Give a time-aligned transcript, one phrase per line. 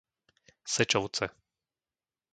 [0.65, 1.25] Sečovce